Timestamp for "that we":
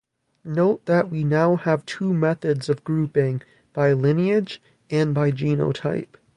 0.87-1.23